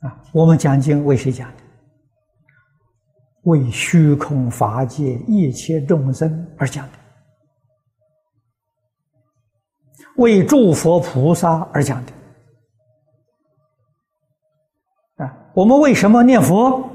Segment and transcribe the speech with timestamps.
[0.00, 1.56] 啊，我们讲经为谁讲的？
[3.42, 6.98] 为虚空法界一切众生而讲的，
[10.16, 12.12] 为诸佛菩萨而讲的。
[15.24, 16.90] 啊，我们为什么念佛？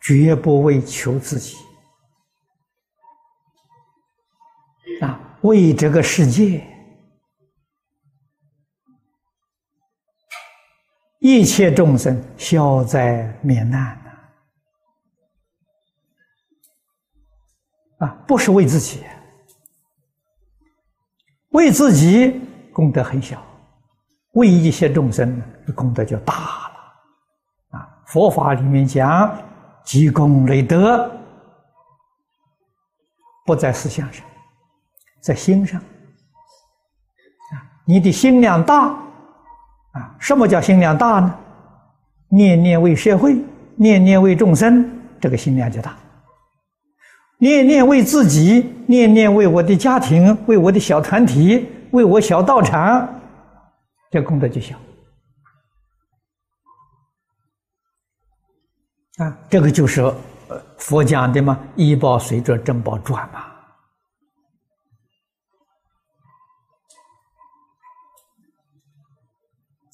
[0.00, 1.56] 绝不为求自己，
[5.02, 6.66] 啊，为这个世界。
[11.20, 13.96] 一切众生消灾免难
[17.98, 18.06] 呐！
[18.06, 19.04] 啊，不是为自己，
[21.50, 22.40] 为自己
[22.72, 23.44] 功德很小，
[24.32, 25.42] 为一切众生
[25.74, 27.78] 功德就大了。
[27.78, 29.38] 啊，佛法里面讲
[29.84, 31.10] 积功累德，
[33.44, 34.24] 不在思想上，
[35.20, 35.78] 在心上。
[35.78, 38.96] 啊，你的心量大。
[40.20, 41.34] 什么叫心量大呢？
[42.28, 43.36] 念念为社会，
[43.74, 44.88] 念念为众生，
[45.20, 45.90] 这个心量就大；
[47.38, 53.20] 念念为自己，念念为我的家庭，为我的小团体，为我小道场，
[54.12, 54.76] 这功德就小。
[59.16, 60.08] 啊，这个就是
[60.78, 63.49] 佛讲的嘛，医报随着正报转嘛。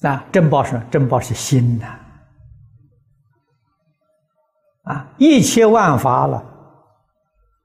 [0.01, 1.99] 啊，正报是正报是心呐，
[4.83, 6.43] 啊，一切万法了，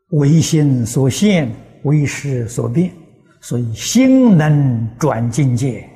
[0.09, 2.91] 为心所现，为识所变，
[3.41, 5.89] 所以心能转境界，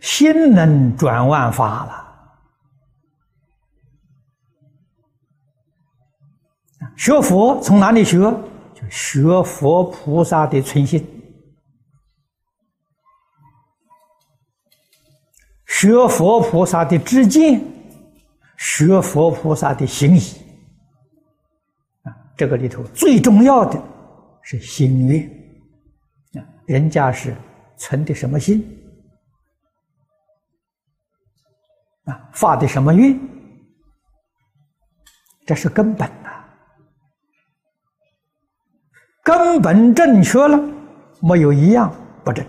[0.00, 1.98] 心能转万法了。
[6.96, 8.18] 学佛从哪里学？
[8.74, 11.21] 就学佛菩萨的存心。
[15.82, 17.60] 学佛菩萨的知见，
[18.56, 20.20] 学佛菩萨的行仪
[22.04, 23.82] 啊，这个里头最重要的
[24.42, 25.28] 是心愿。
[26.40, 27.36] 啊，人家是
[27.76, 28.64] 存的什么心？
[32.04, 33.18] 啊，发的什么愿，
[35.44, 36.44] 这是根本呐，
[39.24, 40.56] 根本正确了，
[41.20, 41.92] 没有一样
[42.22, 42.46] 不正。